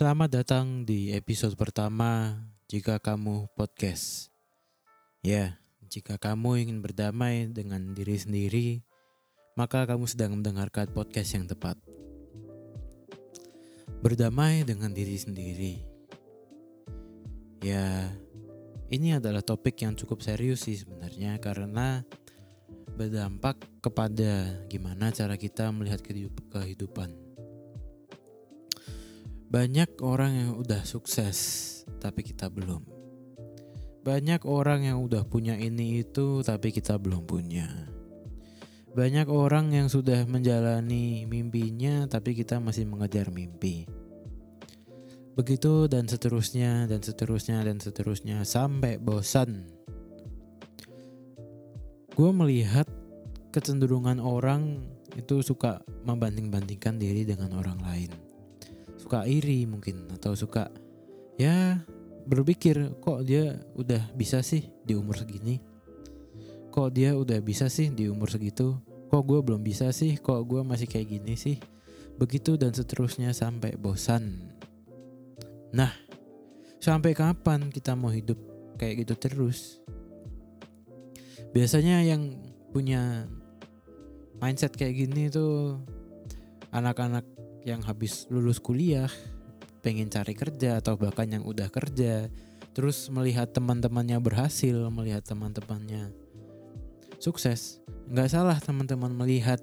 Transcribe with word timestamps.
Selamat 0.00 0.32
datang 0.32 0.88
di 0.88 1.12
episode 1.12 1.52
pertama 1.60 2.32
Jika 2.72 2.96
Kamu 2.96 3.52
Podcast. 3.52 4.32
Ya, 5.20 5.60
jika 5.92 6.16
kamu 6.16 6.56
ingin 6.56 6.80
berdamai 6.80 7.52
dengan 7.52 7.92
diri 7.92 8.16
sendiri, 8.16 8.80
maka 9.60 9.84
kamu 9.84 10.08
sedang 10.08 10.40
mendengarkan 10.40 10.88
podcast 10.88 11.36
yang 11.36 11.44
tepat. 11.44 11.76
Berdamai 14.00 14.64
dengan 14.64 14.88
diri 14.88 15.20
sendiri. 15.20 15.84
Ya, 17.60 18.08
ini 18.88 19.20
adalah 19.20 19.44
topik 19.44 19.84
yang 19.84 20.00
cukup 20.00 20.24
serius 20.24 20.64
sih 20.64 20.80
sebenarnya 20.80 21.36
karena 21.44 22.08
berdampak 22.96 23.84
kepada 23.84 24.64
gimana 24.64 25.12
cara 25.12 25.36
kita 25.36 25.68
melihat 25.68 26.00
kehidupan. 26.48 27.29
Banyak 29.50 29.98
orang 30.06 30.32
yang 30.38 30.50
udah 30.62 30.86
sukses, 30.86 31.82
tapi 31.98 32.22
kita 32.22 32.46
belum. 32.46 32.86
Banyak 34.06 34.46
orang 34.46 34.86
yang 34.86 35.02
udah 35.02 35.26
punya 35.26 35.58
ini 35.58 36.06
itu, 36.06 36.46
tapi 36.46 36.70
kita 36.70 37.02
belum 37.02 37.26
punya. 37.26 37.66
Banyak 38.94 39.26
orang 39.26 39.74
yang 39.74 39.90
sudah 39.90 40.22
menjalani 40.30 41.26
mimpinya, 41.26 42.06
tapi 42.06 42.38
kita 42.38 42.62
masih 42.62 42.86
mengejar 42.86 43.34
mimpi. 43.34 43.90
Begitu 45.34 45.90
dan 45.90 46.06
seterusnya, 46.06 46.86
dan 46.86 47.02
seterusnya, 47.02 47.66
dan 47.66 47.82
seterusnya, 47.82 48.46
sampai 48.46 49.02
bosan. 49.02 49.66
Gue 52.14 52.30
melihat 52.30 52.86
kecenderungan 53.50 54.22
orang 54.22 54.78
itu 55.18 55.42
suka 55.42 55.82
membanding-bandingkan 56.06 57.02
diri 57.02 57.26
dengan 57.26 57.58
orang 57.58 57.82
lain 57.82 58.29
suka 59.10 59.26
iri 59.26 59.66
mungkin 59.66 60.06
atau 60.14 60.38
suka 60.38 60.70
ya 61.34 61.82
berpikir 62.30 62.94
kok 63.02 63.26
dia 63.26 63.58
udah 63.74 64.14
bisa 64.14 64.38
sih 64.38 64.70
di 64.86 64.94
umur 64.94 65.18
segini? 65.18 65.58
Kok 66.70 66.94
dia 66.94 67.18
udah 67.18 67.42
bisa 67.42 67.66
sih 67.66 67.90
di 67.90 68.06
umur 68.06 68.30
segitu? 68.30 68.78
Kok 69.10 69.22
gue 69.26 69.42
belum 69.42 69.66
bisa 69.66 69.90
sih? 69.90 70.14
Kok 70.14 70.46
gue 70.46 70.62
masih 70.62 70.86
kayak 70.86 71.10
gini 71.10 71.34
sih? 71.34 71.58
Begitu 72.22 72.54
dan 72.54 72.70
seterusnya 72.70 73.34
sampai 73.34 73.74
bosan. 73.74 74.54
Nah 75.74 75.90
sampai 76.78 77.10
kapan 77.10 77.66
kita 77.74 77.98
mau 77.98 78.14
hidup 78.14 78.38
kayak 78.78 79.02
gitu 79.02 79.18
terus? 79.18 79.82
Biasanya 81.50 82.06
yang 82.06 82.38
punya 82.70 83.26
mindset 84.38 84.70
kayak 84.78 85.02
gini 85.02 85.26
tuh 85.26 85.82
anak-anak 86.70 87.39
yang 87.64 87.84
habis 87.84 88.26
lulus 88.32 88.58
kuliah 88.60 89.10
pengen 89.80 90.12
cari 90.12 90.36
kerja 90.36 90.80
atau 90.80 90.96
bahkan 90.96 91.28
yang 91.28 91.44
udah 91.44 91.72
kerja 91.72 92.28
terus 92.76 93.10
melihat 93.10 93.50
teman-temannya 93.50 94.20
berhasil 94.22 94.76
melihat 94.92 95.24
teman-temannya 95.26 96.12
sukses. 97.20 97.78
Nggak 98.10 98.28
salah 98.32 98.58
teman-teman 98.58 99.12
melihat 99.12 99.60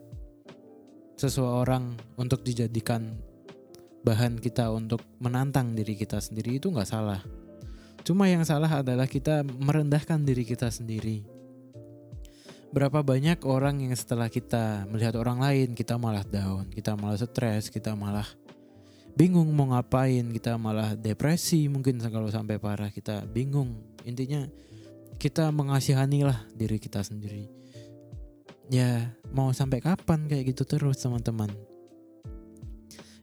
seseorang 1.17 1.97
untuk 2.15 2.45
dijadikan 2.45 3.17
bahan 4.05 4.37
kita 4.37 4.69
untuk 4.69 5.01
menantang 5.17 5.73
diri 5.73 5.97
kita 5.97 6.21
sendiri 6.21 6.61
itu 6.61 6.69
nggak 6.69 6.87
salah. 6.87 7.19
Cuma 8.05 8.29
yang 8.29 8.45
salah 8.47 8.79
adalah 8.79 9.09
kita 9.09 9.43
merendahkan 9.43 10.23
diri 10.23 10.47
kita 10.47 10.71
sendiri 10.71 11.36
Berapa 12.67 12.99
banyak 12.99 13.47
orang 13.47 13.79
yang 13.79 13.95
setelah 13.95 14.27
kita 14.27 14.83
melihat 14.91 15.15
orang 15.15 15.39
lain 15.39 15.71
kita 15.71 15.95
malah 15.95 16.27
down, 16.27 16.67
kita 16.67 16.99
malah 16.99 17.15
stres, 17.15 17.71
kita 17.71 17.95
malah 17.95 18.27
bingung 19.17 19.49
mau 19.55 19.71
ngapain, 19.73 20.29
kita 20.29 20.59
malah 20.59 20.93
depresi 20.93 21.65
mungkin 21.71 21.97
kalau 21.97 22.27
sampai 22.27 22.59
parah 22.59 22.91
kita 22.91 23.23
bingung. 23.25 23.79
Intinya 24.03 24.45
kita 25.17 25.49
mengasihani 25.49 26.27
lah 26.27 26.43
diri 26.53 26.77
kita 26.77 27.01
sendiri. 27.01 27.49
Ya 28.67 29.15
mau 29.33 29.49
sampai 29.55 29.79
kapan 29.79 30.27
kayak 30.27 30.53
gitu 30.53 30.67
terus 30.67 30.99
teman-teman. 30.99 31.49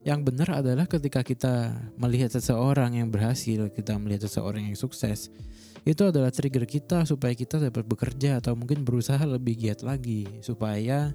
Yang 0.05 0.21
benar 0.29 0.61
adalah 0.61 0.85
ketika 0.85 1.25
kita 1.25 1.73
melihat 1.97 2.29
seseorang 2.29 2.93
yang 2.97 3.09
berhasil, 3.09 3.73
kita 3.73 3.97
melihat 3.97 4.29
seseorang 4.29 4.69
yang 4.69 4.77
sukses, 4.77 5.33
itu 5.85 6.01
adalah 6.09 6.33
trigger 6.33 6.65
kita 6.65 7.05
supaya 7.05 7.37
kita 7.37 7.61
dapat 7.61 7.85
bekerja 7.85 8.41
atau 8.41 8.57
mungkin 8.57 8.89
berusaha 8.89 9.21
lebih 9.29 9.69
giat 9.69 9.85
lagi. 9.85 10.25
Supaya 10.41 11.13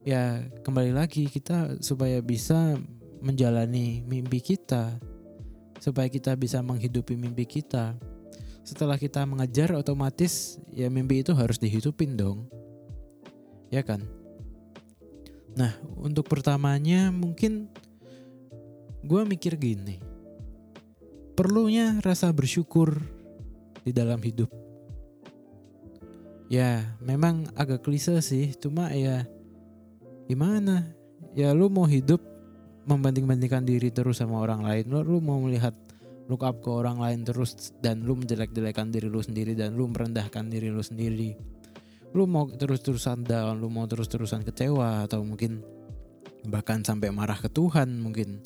ya 0.00 0.22
kembali 0.64 0.96
lagi 0.96 1.28
kita 1.28 1.84
supaya 1.84 2.24
bisa 2.24 2.80
menjalani 3.20 4.00
mimpi 4.08 4.40
kita. 4.40 4.96
Supaya 5.84 6.08
kita 6.08 6.32
bisa 6.32 6.64
menghidupi 6.64 7.12
mimpi 7.12 7.44
kita. 7.44 7.92
Setelah 8.64 8.96
kita 8.96 9.20
mengejar 9.28 9.76
otomatis 9.76 10.56
ya 10.72 10.88
mimpi 10.88 11.20
itu 11.20 11.36
harus 11.36 11.60
dihidupin 11.60 12.16
dong. 12.16 12.48
Ya 13.68 13.84
kan? 13.84 14.00
Nah 15.60 15.76
untuk 16.00 16.24
pertamanya 16.24 17.12
mungkin 17.12 17.68
gue 19.04 19.22
mikir 19.28 19.60
gini. 19.60 20.00
Perlunya 21.36 22.00
rasa 22.00 22.32
bersyukur 22.32 23.13
di 23.84 23.92
dalam 23.92 24.18
hidup. 24.24 24.48
Ya, 26.48 26.96
memang 27.00 27.48
agak 27.56 27.84
klise 27.84 28.16
sih, 28.20 28.52
cuma 28.56 28.92
ya 28.92 29.28
gimana? 30.28 30.92
Ya 31.36 31.52
lu 31.52 31.68
mau 31.68 31.84
hidup 31.84 32.20
membanding-bandingkan 32.84 33.64
diri 33.64 33.88
terus 33.92 34.20
sama 34.20 34.40
orang 34.40 34.64
lain, 34.64 34.84
lu, 34.88 35.00
lu 35.04 35.18
mau 35.20 35.40
melihat 35.40 35.72
look 36.28 36.44
up 36.44 36.60
ke 36.64 36.70
orang 36.72 37.00
lain 37.00 37.20
terus 37.24 37.72
dan 37.84 38.04
lu 38.04 38.16
menjelek-jelekan 38.16 38.88
diri 38.88 39.08
lu 39.08 39.20
sendiri 39.20 39.52
dan 39.52 39.76
lu 39.76 39.88
merendahkan 39.88 40.48
diri 40.48 40.72
lu 40.72 40.80
sendiri. 40.80 41.36
Lu 42.14 42.30
mau 42.30 42.46
terus-terusan 42.46 43.26
down, 43.26 43.58
lu 43.58 43.68
mau 43.68 43.84
terus-terusan 43.90 44.46
kecewa 44.46 45.04
atau 45.04 45.26
mungkin 45.26 45.60
bahkan 46.44 46.84
sampai 46.84 47.08
marah 47.08 47.40
ke 47.40 47.48
Tuhan 47.48 48.04
mungkin 48.04 48.44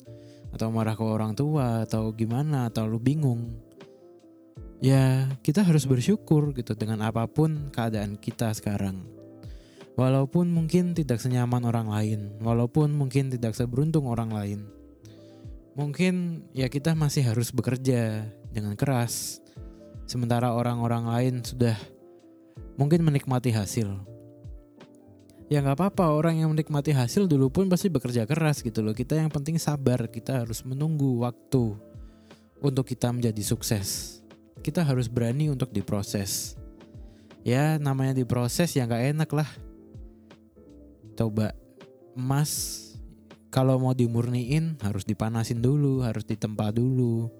atau 0.55 0.71
marah 0.71 0.95
ke 0.95 1.03
orang 1.03 1.35
tua 1.35 1.83
atau 1.85 2.15
gimana 2.15 2.71
atau 2.71 2.87
lu 2.87 2.97
bingung 2.97 3.59
ya 4.79 5.27
kita 5.43 5.63
harus 5.63 5.83
bersyukur 5.83 6.55
gitu 6.55 6.71
dengan 6.75 7.03
apa 7.03 7.27
pun 7.27 7.71
keadaan 7.71 8.15
kita 8.15 8.51
sekarang. 8.55 9.03
Walaupun 9.99 10.47
mungkin 10.47 10.95
tidak 10.95 11.19
senyaman 11.19 11.67
orang 11.67 11.91
lain, 11.91 12.31
walaupun 12.39 12.95
mungkin 12.95 13.27
tidak 13.27 13.51
seberuntung 13.51 14.07
orang 14.07 14.31
lain. 14.31 14.59
Mungkin 15.75 16.47
ya 16.55 16.71
kita 16.71 16.95
masih 16.95 17.27
harus 17.27 17.51
bekerja 17.51 18.23
dengan 18.55 18.79
keras. 18.79 19.43
Sementara 20.07 20.55
orang-orang 20.55 21.03
lain 21.03 21.35
sudah 21.43 21.75
mungkin 22.79 23.03
menikmati 23.03 23.51
hasil. 23.51 23.91
Ya 25.51 25.59
nggak 25.59 25.75
apa-apa 25.75 26.15
orang 26.15 26.39
yang 26.39 26.55
menikmati 26.55 26.95
hasil 26.95 27.27
dulu 27.27 27.51
pun 27.51 27.67
pasti 27.67 27.91
bekerja 27.91 28.23
keras 28.23 28.63
gitu 28.63 28.79
loh. 28.79 28.95
Kita 28.95 29.19
yang 29.19 29.27
penting 29.27 29.59
sabar, 29.59 30.07
kita 30.07 30.47
harus 30.47 30.63
menunggu 30.63 31.19
waktu 31.27 31.75
untuk 32.63 32.87
kita 32.87 33.11
menjadi 33.11 33.43
sukses 33.43 34.18
kita 34.59 34.83
harus 34.83 35.07
berani 35.07 35.51
untuk 35.51 35.71
diproses. 35.71 36.55
Ya 37.43 37.79
namanya 37.79 38.13
diproses 38.13 38.75
ya 38.75 38.83
nggak 38.83 39.05
enak 39.15 39.29
lah. 39.31 39.49
Coba 41.15 41.55
emas 42.15 42.77
kalau 43.49 43.81
mau 43.81 43.97
dimurniin 43.97 44.77
harus 44.85 45.03
dipanasin 45.07 45.59
dulu, 45.59 46.05
harus 46.05 46.21
ditempa 46.27 46.69
dulu. 46.69 47.31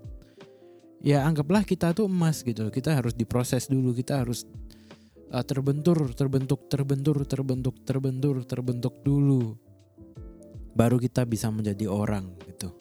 Ya 1.00 1.24
anggaplah 1.24 1.63
kita 1.63 1.96
tuh 1.96 2.12
emas 2.12 2.44
gitu, 2.44 2.68
kita 2.74 2.91
harus 2.91 3.16
diproses 3.16 3.72
dulu, 3.72 3.96
kita 3.96 4.19
harus 4.19 4.44
uh, 5.31 5.46
terbentur, 5.46 5.96
terbentuk, 6.12 6.68
terbentur, 6.68 7.24
terbentuk, 7.24 7.75
terbentur, 7.88 8.35
terbentuk 8.44 8.94
dulu. 9.06 9.56
Baru 10.75 11.00
kita 11.00 11.24
bisa 11.24 11.47
menjadi 11.53 11.88
orang 11.88 12.35
gitu. 12.44 12.75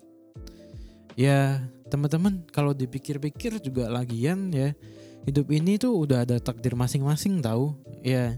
Ya 1.15 1.63
teman-teman 1.89 2.45
kalau 2.53 2.77
dipikir-pikir 2.77 3.59
juga 3.65 3.89
lagian 3.89 4.53
ya 4.53 4.77
hidup 5.25 5.49
ini 5.53 5.77
tuh 5.77 5.93
udah 5.97 6.25
ada 6.25 6.37
takdir 6.41 6.73
masing-masing 6.73 7.45
tahu 7.45 7.77
ya. 8.01 8.37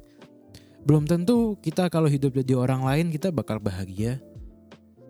Belum 0.82 1.04
tentu 1.04 1.60
kita 1.60 1.92
kalau 1.92 2.08
hidup 2.08 2.32
jadi 2.32 2.56
orang 2.56 2.82
lain 2.82 3.06
kita 3.12 3.28
bakal 3.28 3.60
bahagia. 3.60 4.18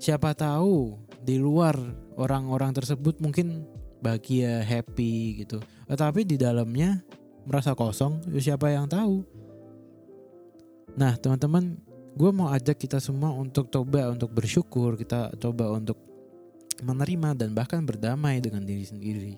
Siapa 0.01 0.35
tahu 0.35 0.99
di 1.23 1.39
luar 1.39 1.77
orang-orang 2.19 2.75
tersebut 2.75 3.21
mungkin 3.23 3.65
bahagia 4.03 4.65
happy 4.65 5.45
gitu. 5.45 5.63
Tapi 5.87 6.27
di 6.27 6.41
dalamnya 6.41 7.05
merasa 7.47 7.77
kosong 7.77 8.25
ya 8.35 8.53
siapa 8.53 8.73
yang 8.73 8.91
tahu? 8.91 9.23
Nah 10.99 11.15
teman-teman 11.17 11.79
gue 12.19 12.31
mau 12.35 12.51
ajak 12.51 12.75
kita 12.75 12.99
semua 12.99 13.31
untuk 13.31 13.71
coba 13.71 14.11
untuk 14.11 14.35
bersyukur 14.35 14.99
kita 14.99 15.31
coba 15.39 15.71
untuk 15.71 16.10
menerima 16.83 17.37
dan 17.37 17.55
bahkan 17.57 17.85
berdamai 17.85 18.41
dengan 18.43 18.65
diri 18.65 18.85
sendiri. 18.85 19.35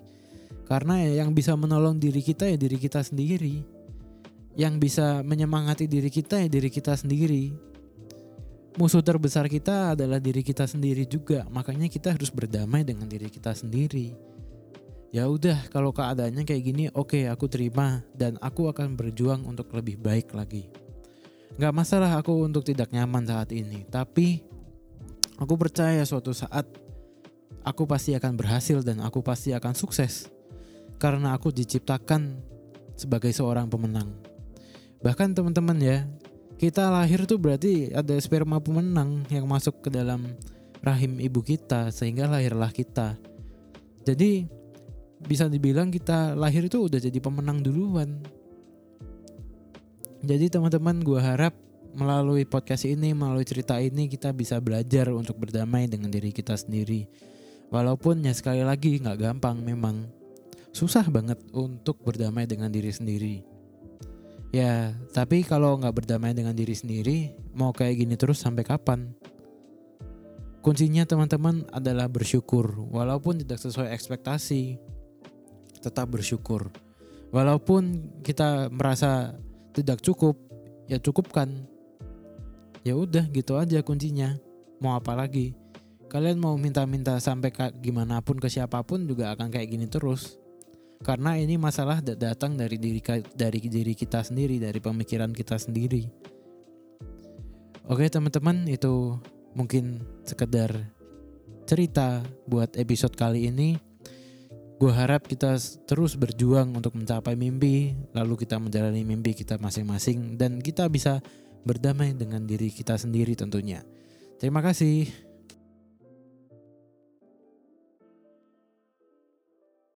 Karena 0.63 0.99
ya 1.03 1.23
yang 1.23 1.35
bisa 1.35 1.53
menolong 1.53 1.99
diri 1.99 2.23
kita 2.23 2.47
ya 2.47 2.57
diri 2.57 2.79
kita 2.79 3.03
sendiri. 3.03 3.63
Yang 4.53 4.73
bisa 4.79 5.25
menyemangati 5.25 5.89
diri 5.89 6.07
kita 6.13 6.41
ya 6.43 6.49
diri 6.49 6.69
kita 6.69 6.93
sendiri. 6.95 7.73
musuh 8.73 9.05
terbesar 9.05 9.45
kita 9.45 9.93
adalah 9.93 10.17
diri 10.17 10.41
kita 10.41 10.65
sendiri 10.65 11.05
juga. 11.05 11.45
Makanya 11.53 11.85
kita 11.93 12.17
harus 12.17 12.33
berdamai 12.33 12.81
dengan 12.81 13.05
diri 13.05 13.29
kita 13.29 13.53
sendiri. 13.53 14.17
Ya 15.13 15.29
udah, 15.29 15.69
kalau 15.69 15.93
keadaannya 15.93 16.41
kayak 16.41 16.63
gini, 16.65 16.83
oke 16.89 17.13
okay, 17.13 17.29
aku 17.29 17.45
terima 17.45 18.01
dan 18.17 18.33
aku 18.41 18.65
akan 18.73 18.97
berjuang 18.97 19.45
untuk 19.45 19.69
lebih 19.77 20.01
baik 20.01 20.33
lagi. 20.33 20.65
Gak 21.53 21.69
masalah 21.69 22.17
aku 22.17 22.33
untuk 22.41 22.65
tidak 22.65 22.89
nyaman 22.89 23.21
saat 23.29 23.53
ini, 23.53 23.85
tapi 23.85 24.41
aku 25.37 25.53
percaya 25.53 26.01
suatu 26.01 26.33
saat 26.33 26.65
aku 27.63 27.87
pasti 27.87 28.13
akan 28.13 28.35
berhasil 28.35 28.83
dan 28.83 28.99
aku 28.99 29.23
pasti 29.23 29.55
akan 29.55 29.73
sukses 29.73 30.27
karena 30.99 31.35
aku 31.35 31.49
diciptakan 31.49 32.39
sebagai 32.95 33.31
seorang 33.33 33.67
pemenang. 33.67 34.13
Bahkan 35.03 35.35
teman-teman 35.35 35.75
ya, 35.83 36.07
kita 36.55 36.87
lahir 36.87 37.27
tuh 37.27 37.35
berarti 37.35 37.91
ada 37.91 38.15
sperma 38.23 38.61
pemenang 38.63 39.27
yang 39.27 39.43
masuk 39.43 39.83
ke 39.83 39.89
dalam 39.91 40.23
rahim 40.79 41.19
ibu 41.19 41.43
kita 41.43 41.91
sehingga 41.91 42.27
lahirlah 42.29 42.71
kita. 42.71 43.19
Jadi 44.03 44.47
bisa 45.23 45.47
dibilang 45.47 45.91
kita 45.91 46.35
lahir 46.35 46.67
itu 46.67 46.87
udah 46.87 46.99
jadi 46.99 47.19
pemenang 47.19 47.63
duluan. 47.63 48.19
Jadi 50.23 50.47
teman-teman 50.47 51.03
gue 51.03 51.19
harap 51.19 51.51
melalui 51.93 52.47
podcast 52.47 52.87
ini, 52.87 53.11
melalui 53.11 53.43
cerita 53.43 53.75
ini 53.79 54.07
kita 54.07 54.31
bisa 54.31 54.55
belajar 54.63 55.11
untuk 55.11 55.35
berdamai 55.35 55.91
dengan 55.91 56.07
diri 56.07 56.31
kita 56.31 56.55
sendiri. 56.55 57.32
Walaupun 57.69 58.25
ya 58.25 58.33
sekali 58.35 58.65
lagi 58.65 58.99
nggak 58.99 59.19
gampang 59.19 59.61
memang 59.61 60.09
susah 60.73 61.05
banget 61.07 61.37
untuk 61.53 62.01
berdamai 62.01 62.49
dengan 62.49 62.73
diri 62.73 62.89
sendiri. 62.89 63.35
Ya, 64.53 64.93
tapi 65.13 65.41
kalau 65.41 65.81
nggak 65.81 66.05
berdamai 66.05 66.33
dengan 66.37 66.53
diri 66.53 66.77
sendiri, 66.77 67.33
mau 67.57 67.73
kayak 67.73 68.05
gini 68.05 68.13
terus 68.13 68.37
sampai 68.37 68.61
kapan? 68.61 69.09
Kuncinya 70.61 71.03
teman-teman 71.09 71.65
adalah 71.73 72.05
bersyukur, 72.05 72.69
walaupun 72.93 73.41
tidak 73.41 73.57
sesuai 73.57 73.89
ekspektasi, 73.89 74.77
tetap 75.81 76.05
bersyukur. 76.07 76.69
Walaupun 77.33 78.13
kita 78.21 78.69
merasa 78.69 79.33
tidak 79.73 80.05
cukup, 80.05 80.37
ya 80.85 81.01
cukupkan. 81.01 81.65
Ya 82.85 82.93
udah 82.93 83.25
gitu 83.33 83.57
aja 83.57 83.81
kuncinya. 83.81 84.37
Mau 84.77 84.93
apa 84.93 85.17
lagi? 85.17 85.57
Kalian 86.13 86.37
mau 86.37 86.53
minta-minta 86.61 87.17
sampai 87.17 87.49
gimana 87.81 88.21
pun 88.21 88.37
ke 88.37 88.45
siapa 88.45 88.85
pun 88.85 89.09
juga 89.09 89.33
akan 89.33 89.49
kayak 89.49 89.65
gini 89.65 89.89
terus. 89.89 90.37
Karena 91.01 91.33
ini 91.41 91.57
masalah 91.57 92.05
datang 92.05 92.53
dari 92.53 92.77
diri 92.77 93.01
dari 93.33 93.57
diri 93.65 93.97
kita 93.97 94.21
sendiri 94.21 94.61
dari 94.61 94.77
pemikiran 94.77 95.33
kita 95.33 95.57
sendiri. 95.57 96.05
Oke 97.89 98.05
teman-teman 98.13 98.69
itu 98.69 99.17
mungkin 99.57 100.05
sekedar 100.21 100.85
cerita 101.65 102.21
buat 102.45 102.77
episode 102.77 103.17
kali 103.17 103.49
ini. 103.49 103.81
Gue 104.77 104.93
harap 104.93 105.25
kita 105.25 105.57
terus 105.89 106.13
berjuang 106.13 106.77
untuk 106.77 106.93
mencapai 106.93 107.33
mimpi 107.33 107.97
lalu 108.13 108.45
kita 108.45 108.61
menjalani 108.61 109.01
mimpi 109.01 109.33
kita 109.33 109.57
masing-masing 109.57 110.37
dan 110.37 110.61
kita 110.61 110.85
bisa 110.93 111.25
berdamai 111.65 112.13
dengan 112.13 112.45
diri 112.45 112.69
kita 112.69 113.01
sendiri 113.01 113.33
tentunya. 113.33 113.81
Terima 114.37 114.61
kasih 114.61 115.32